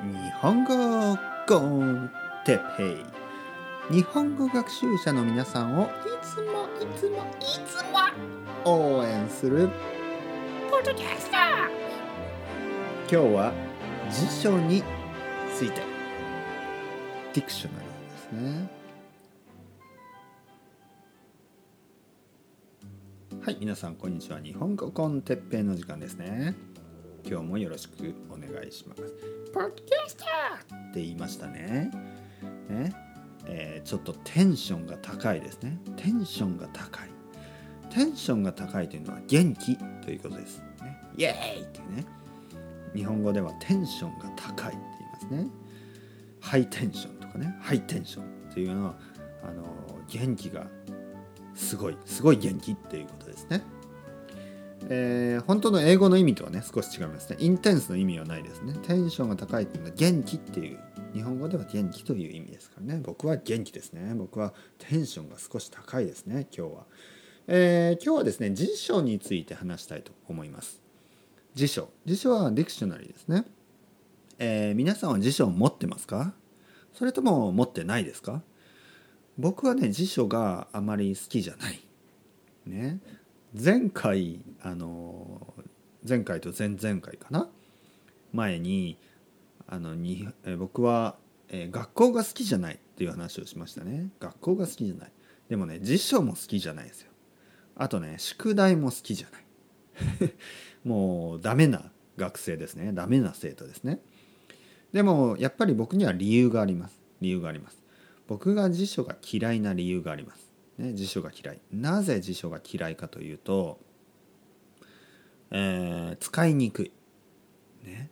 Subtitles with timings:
[0.00, 1.18] 日本語
[1.48, 2.08] con
[2.44, 3.96] Teppei。
[3.96, 5.88] 日本語学習者の皆さんをい
[6.22, 7.22] つもいつもい
[7.66, 7.98] つも
[8.64, 9.68] 応援する
[10.70, 11.40] ポッドキャスター
[13.10, 13.52] 今日は
[14.08, 14.84] 辞書に
[15.52, 15.82] ついて。
[17.34, 18.68] dictionary ですね。
[23.44, 24.38] はい皆さんこんにちは。
[24.40, 26.54] 日本語 con Teppei の時間ですね。
[27.28, 29.02] 今日もよろしくお願いします。
[29.52, 31.90] ポッドキャスターって言いましたね。
[32.70, 32.94] ね。
[33.46, 35.78] えーちょっとテンションが高いですね。
[35.96, 37.10] テンションが高い。
[37.90, 40.64] テンションが高いというのは元気ということです、ね、
[41.16, 42.06] イエーイっていうね。
[42.94, 45.50] 日本語ではテンションが高いって言いますね。
[46.40, 47.54] ハイテンションとかね。
[47.60, 48.94] ハイテンションというのは
[49.42, 49.64] あの
[50.08, 50.66] 元気が
[51.54, 53.62] すごいすごい元気っていうことですね。
[54.88, 57.36] えー本当の英語の意味とはね少し違いますね。
[57.40, 58.74] インテンスの意味はないですね。
[58.82, 60.78] テンションが高いっていうのは元気っていう
[61.14, 63.00] 日本語では元気という意味ですからね。
[63.02, 64.14] 僕は元気ですね。
[64.14, 66.86] 僕はテンションが少し高いですね今日は、
[67.46, 70.80] えー今日はですね辞書について話したいと思います。
[71.54, 71.88] 辞書。
[72.04, 73.44] 辞書はディクショナリーですね、
[74.38, 76.34] えー皆さんは辞書を持ってますか？
[76.94, 78.42] それとも持ってないですか？
[79.38, 81.80] 僕はね辞書があまり好きじゃない。
[82.66, 83.00] ね。
[83.54, 85.54] 前回あの
[86.08, 87.48] 前回と前々回かな？
[88.32, 88.98] 前に
[89.66, 90.28] あのに
[90.58, 91.16] 僕は、
[91.48, 94.08] え学校が好きじゃないっていう話をしましたね。
[94.20, 95.12] 学校が好きじゃない。
[95.48, 97.10] でもね辞書も好きじゃないですよ。
[97.76, 100.32] あとね宿題も好きじゃない。
[100.84, 102.92] もうダメな学生ですね。
[102.92, 104.00] ダメな生徒ですね。
[104.92, 106.98] でもやっぱり僕には理由があります。
[107.20, 107.78] 理由があります。
[108.26, 111.60] 僕が辞書が嫌いな理由があります、ね、辞書が嫌い。
[111.72, 113.80] なぜ辞書が嫌いかというと、
[115.50, 116.92] えー使いにくい。
[117.84, 118.10] ね。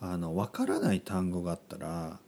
[0.00, 2.18] あの分からない単語があったら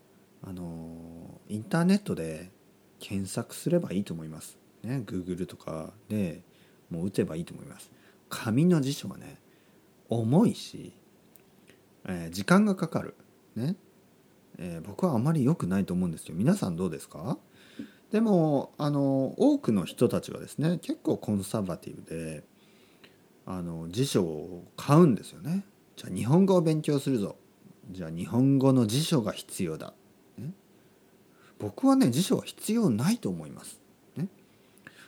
[0.42, 2.50] あのインターネットで
[2.98, 4.58] 検索すればいいと思います。
[4.82, 5.02] ね。
[5.06, 6.42] Google とかで
[6.90, 7.90] もう打てばいいと思います。
[8.28, 9.40] 紙の辞書はね
[10.08, 10.92] 重いし、
[12.06, 13.14] えー時間がかかる。
[13.56, 13.76] ね。
[14.58, 17.38] えー僕はあまり良くないと思うんですよ皆さんどうですか？
[18.10, 22.42] でもあの多くの人たちはですね結構コンサバティブで
[23.50, 25.64] あの辞書を買うんですよね。
[25.96, 27.36] じゃあ日本語を勉強するぞ。
[27.90, 29.94] じゃあ日本語の辞書が必要だ、
[30.36, 30.52] ね、
[31.58, 33.80] 僕はね辞書は必要ないと思います、
[34.14, 34.28] ね、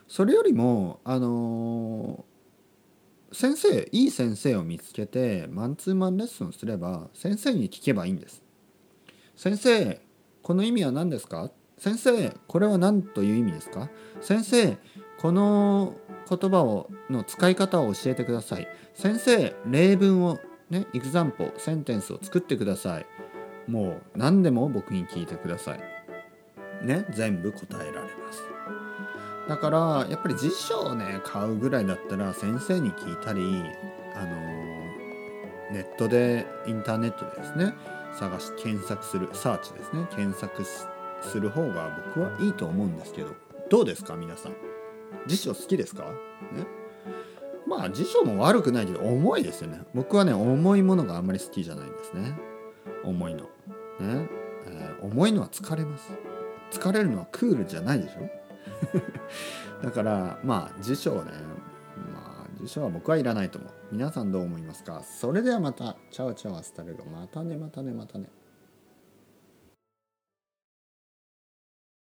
[0.08, 2.24] それよりもあの
[3.32, 8.42] 先生いい先生を見つけてマンツーマンレッスンすれば先生に聞けばいいんです。
[9.36, 10.00] 先生
[10.42, 11.50] この意味は何ですか？
[11.76, 13.90] 先生これは何という意味ですか？
[14.22, 14.78] 先生
[15.18, 15.96] この
[16.30, 18.68] 言葉をの使い方を教えてください。
[18.94, 20.38] 先生例文を
[20.70, 23.06] ねエグザンポセンテンスを作ってください。
[23.66, 25.80] もう何でも僕に聞いてください。
[26.86, 28.42] ね全部答えられます。
[29.48, 33.40] だからやっぱり辞書をね買うぐらいだったら先生に聞いたり
[34.14, 34.30] あの
[35.72, 37.74] ネットでインターネットでですね
[38.18, 40.86] 探し検索するサーチですね検索す
[41.40, 43.30] る方が僕はいいと思うんですけど
[43.68, 44.69] どうですか皆さん？
[45.26, 46.04] 辞書好きですか？
[46.04, 46.66] ね。
[47.66, 49.80] まあ辞書も悪くないけど重いですよね。
[49.94, 52.36] 僕はね重いものがあんまり好きじゃないんですね。
[53.04, 53.42] 重いの。
[53.44, 53.48] ね、
[54.66, 56.10] えー重いのは疲れます。
[56.72, 58.30] 疲れるのはクールじゃないでしょ？
[59.84, 61.32] だからまあ辞書をね
[62.12, 63.70] まあ辞書は僕はいらないと思う。
[63.92, 65.02] 皆さんどう思いますか？
[65.02, 65.96] それではまた。
[66.10, 67.04] chao chao hasta luego。
[67.04, 68.30] またねまたねまたね。